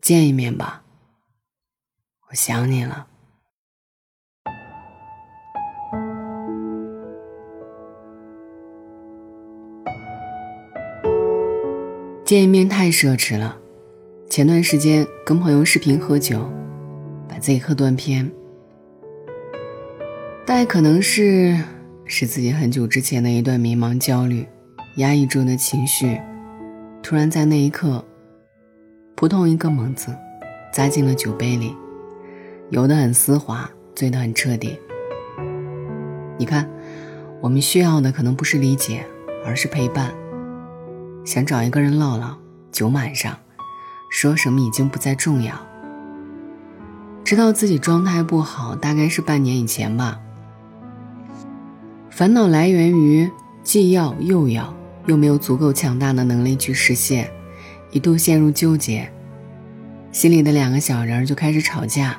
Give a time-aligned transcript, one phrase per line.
[0.00, 0.82] 见一面吧，
[2.30, 3.06] 我想你了。
[12.24, 13.58] 见一面太奢侈了。
[14.28, 16.48] 前段时间跟朋友视频喝酒，
[17.28, 18.30] 把自己喝断片。
[20.46, 21.58] 大概可能是
[22.04, 24.46] 是自己很久之前的一段迷茫、焦虑、
[24.96, 26.20] 压抑住的情绪，
[27.02, 28.04] 突然在那一刻，
[29.20, 30.16] 扑通一个猛子，
[30.72, 31.76] 砸进了酒杯里，
[32.70, 34.80] 游得很丝滑，醉得很彻底。
[36.38, 36.66] 你看，
[37.42, 39.04] 我们需要的可能不是理解，
[39.44, 40.10] 而是陪伴。
[41.26, 42.38] 想找一个人唠唠，
[42.72, 43.36] 酒满上，
[44.10, 45.54] 说什么已经不再重要。
[47.22, 50.18] 知道自己状态不好，大概是半年以前吧。
[52.08, 53.30] 烦恼来源于
[53.62, 57.30] 既要又要，又没有足够强大的能力去实现，
[57.92, 59.10] 一度陷入纠结，
[60.12, 62.16] 心里的两个小人就开始吵架，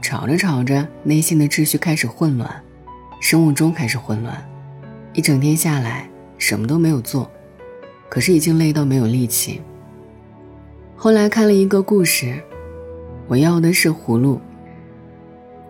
[0.00, 2.62] 吵着吵着，内心的秩序开始混乱，
[3.20, 4.36] 生物钟开始混乱，
[5.12, 7.30] 一整天下来，什么都没有做。
[8.08, 9.60] 可是已经累到没有力气。
[10.94, 12.40] 后来看了一个故事，
[13.26, 14.40] 我要的是葫芦。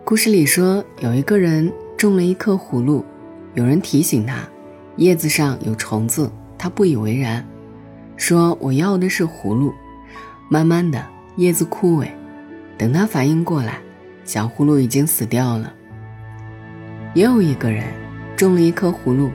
[0.03, 3.03] 故事里说，有一个人种了一棵葫芦，
[3.55, 4.47] 有人提醒他，
[4.97, 7.43] 叶子上有虫子，他不以为然，
[8.17, 9.73] 说我要的是葫芦。
[10.49, 11.03] 慢慢的，
[11.37, 12.07] 叶子枯萎，
[12.77, 13.79] 等他反应过来，
[14.23, 15.73] 小葫芦已经死掉了。
[17.13, 17.85] 也有一个人
[18.35, 19.31] 种了一棵葫芦。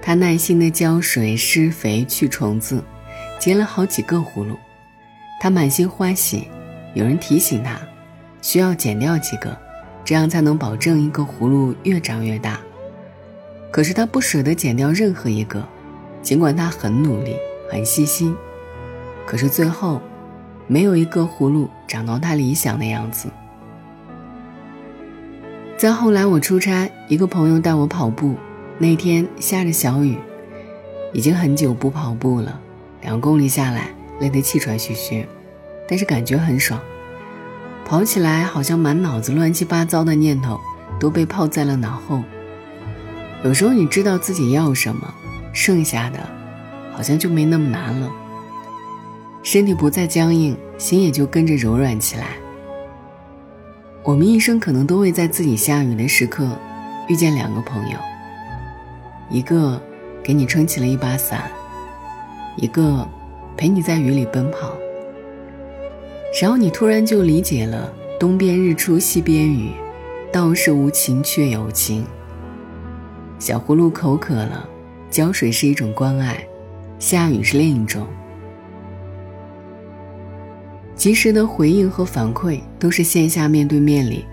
[0.00, 2.82] 他耐心的浇水、施肥、去虫子，
[3.38, 4.56] 结了好几个葫芦。
[5.40, 6.48] 他满心欢喜，
[6.94, 7.78] 有人提醒他，
[8.40, 9.56] 需要剪掉几个，
[10.04, 12.58] 这样才能保证一个葫芦越长越大。
[13.70, 15.66] 可是他不舍得剪掉任何一个，
[16.22, 17.36] 尽管他很努力、
[17.70, 18.34] 很细心，
[19.26, 20.00] 可是最后，
[20.66, 23.28] 没有一个葫芦长到他理想的样子。
[25.76, 28.34] 再后来，我出差，一个朋友带我跑步。
[28.78, 30.16] 那天下着小雨，
[31.12, 32.60] 已经很久不跑步了，
[33.02, 33.90] 两公里下来
[34.20, 35.26] 累得气喘吁吁，
[35.88, 36.80] 但是感觉很爽。
[37.84, 40.60] 跑起来好像满脑子乱七八糟的念头
[41.00, 42.22] 都被抛在了脑后。
[43.44, 45.12] 有时候你知道自己要什么，
[45.52, 46.18] 剩下的
[46.98, 48.10] 好像就没那么难了。
[49.44, 52.30] 身体不再僵硬，心也就跟着柔软起来。
[54.02, 56.48] 我们一生可能都会在自己下雨的时刻
[57.06, 57.96] 遇见两个朋友。
[59.30, 59.80] 一个
[60.24, 61.48] 给你撑起了一把伞，
[62.56, 63.06] 一个
[63.56, 64.72] 陪你在雨里奔跑。
[66.42, 69.70] 然后你突然就理解了“东边日出西边雨，
[70.32, 72.04] 道是无晴却有晴”。
[73.38, 74.68] 小葫芦口渴了，
[75.08, 76.44] 浇水是一种关爱，
[76.98, 78.06] 下雨是另一种。
[80.94, 84.24] 及时的回应和反馈，都是线下面对面里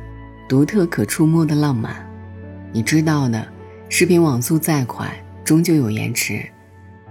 [0.49, 1.95] 独特可触摸的浪漫。
[2.71, 3.45] 你知道的。
[3.87, 5.07] 视频网速再快，
[5.43, 6.43] 终究有延迟，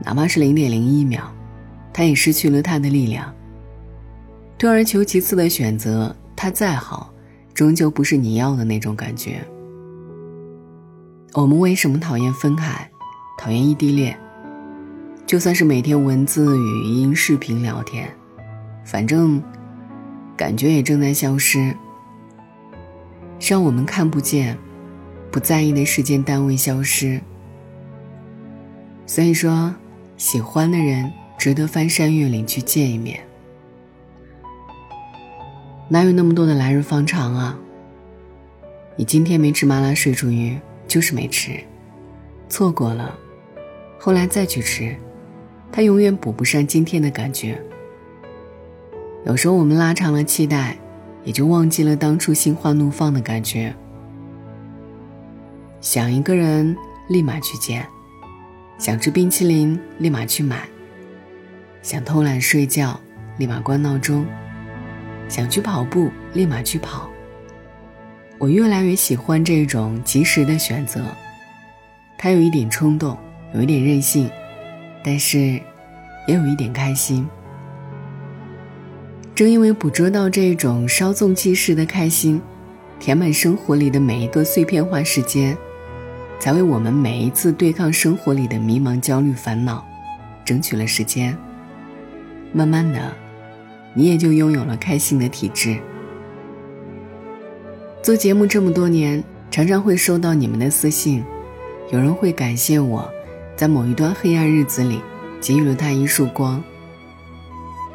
[0.04, 1.22] 哪怕是零点零一秒，
[1.92, 3.32] 它也失去了它的力量。
[4.58, 7.14] 退而求其次的选择，它再好，
[7.54, 9.40] 终究不是你要的那种感觉。
[11.32, 12.90] 我们为什么讨厌分开，
[13.38, 14.18] 讨厌异地恋？
[15.26, 18.08] 就算是每天文字、语音、视频聊天，
[18.84, 19.42] 反正
[20.36, 21.74] 感觉也正在消失，
[23.40, 24.56] 让我们看不见。
[25.32, 27.20] 不在意的时间单位消失，
[29.04, 29.74] 所以说，
[30.16, 33.18] 喜欢的人值得翻山越岭去见一面。
[35.88, 37.58] 哪有那么多的来日方长啊？
[38.94, 40.56] 你今天没吃麻辣水煮鱼，
[40.86, 41.58] 就是没吃，
[42.48, 43.12] 错过了，
[43.98, 44.94] 后来再去吃，
[45.76, 47.60] 它永远补不上今天的感觉。
[49.26, 50.76] 有时候我们拉长了期待，
[51.24, 53.74] 也就忘记了当初心花怒放的感觉。
[55.80, 56.76] 想一个人，
[57.08, 57.82] 立马去见；
[58.78, 60.58] 想吃冰淇淋，立马去买；
[61.82, 63.00] 想偷懒睡觉，
[63.38, 64.24] 立马关闹钟；
[65.28, 67.10] 想去跑步，立马去跑。
[68.38, 71.04] 我越来越喜欢这种及时的选择，
[72.16, 73.18] 它有一点冲动，
[73.52, 74.30] 有一点任性，
[75.04, 75.38] 但是
[76.26, 77.28] 也有一点开心。
[79.34, 82.40] 正因为捕捉到这种稍纵即逝的开心，
[82.98, 85.56] 填满生活里的每一个碎片化时间。
[86.40, 89.82] 才为我们每一次对抗生活里的迷茫、焦虑、烦恼，
[90.44, 91.34] 争取了时间。
[92.52, 93.12] 慢慢的，
[93.94, 95.78] 你也就拥有了开心的体质。
[98.02, 101.24] 做节目这么多年，常常会收到你们的私信，
[101.90, 103.10] 有人会感谢我，
[103.56, 105.00] 在某一段黑暗日子里
[105.40, 106.62] 给予了他一束光。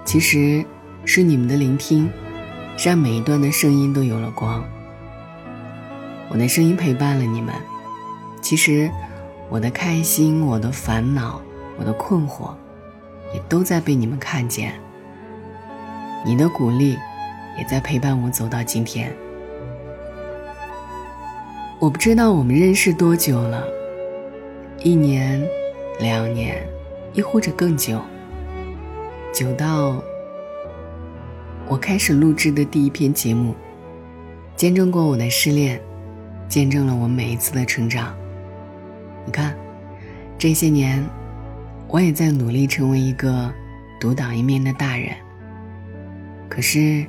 [0.05, 0.65] 其实，
[1.05, 2.09] 是你们的聆听，
[2.83, 4.63] 让每一段的声音都有了光。
[6.29, 7.53] 我的声音陪伴了你们，
[8.41, 8.89] 其实
[9.49, 11.41] 我的开心、我的烦恼、
[11.77, 12.51] 我的困惑，
[13.33, 14.73] 也都在被你们看见。
[16.25, 16.97] 你的鼓励，
[17.57, 19.15] 也在陪伴我走到今天。
[21.79, 23.63] 我不知道我们认识多久了，
[24.81, 25.45] 一年、
[25.99, 26.65] 两年，
[27.13, 28.01] 亦或者更久，
[29.33, 30.01] 久到
[31.67, 33.53] 我开始录制的第一篇节目，
[34.55, 35.81] 见证过我的失恋，
[36.47, 38.15] 见证了我每一次的成长。
[39.25, 39.53] 你看，
[40.37, 41.03] 这些年，
[41.87, 43.53] 我也在努力成为一个
[43.99, 45.13] 独当一面的大人。
[46.47, 47.05] 可是，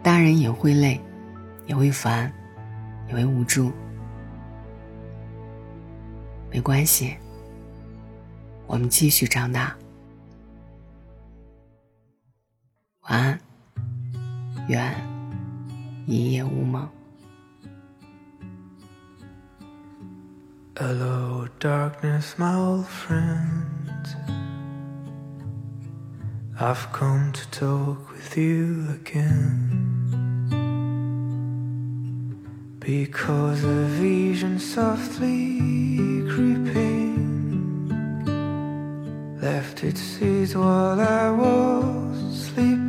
[0.00, 1.00] 大人也会累，
[1.66, 2.32] 也会烦。
[3.08, 3.72] 也会无助，
[6.50, 7.16] 没关系，
[8.66, 9.76] 我们继续长大。
[13.02, 13.40] 晚安，
[14.68, 14.94] 愿
[16.06, 16.88] 一夜无梦。
[32.88, 35.58] Because a vision softly
[36.32, 37.18] creeping
[39.42, 42.87] left its seeds while I was sleeping,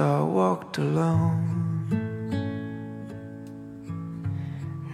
[0.00, 1.44] I walked alone.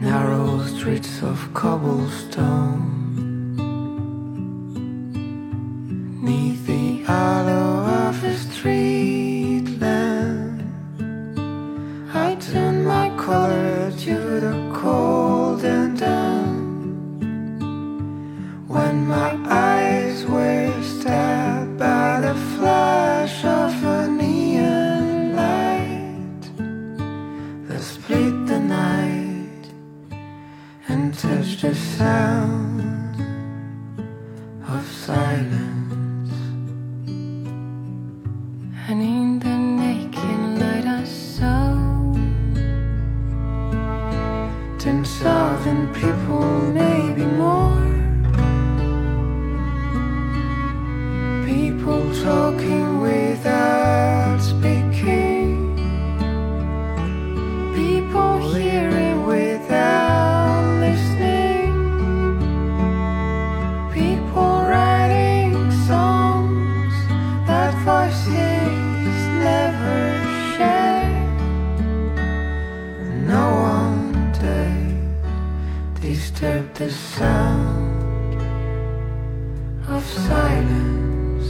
[0.00, 2.82] Narrow streets of cobblestone.
[6.20, 10.62] Neath the hollow of a street lamp
[12.12, 17.22] I turned my color to the cold and damp.
[18.66, 19.65] When my eyes
[76.16, 78.40] disturb the sound
[79.86, 81.48] of silence.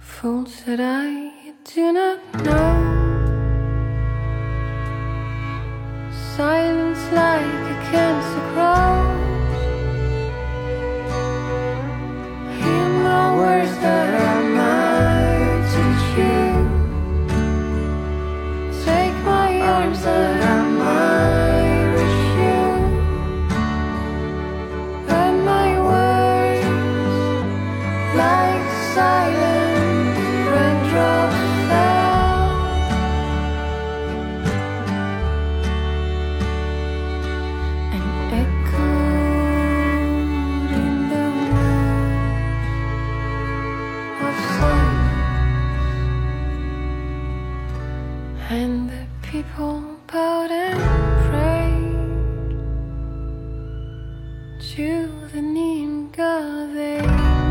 [0.00, 1.30] Fools that I
[1.72, 2.70] do not know.
[6.36, 8.89] Silence like a cancer grows.
[48.52, 50.80] And the people bowed and
[51.30, 52.50] prayed
[54.74, 57.00] to the neon god they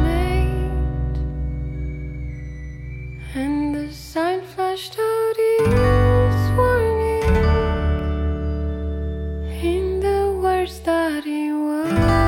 [0.03, 1.18] made.
[3.34, 7.24] And the sign flashed out its warning
[9.63, 12.18] in the words that he was.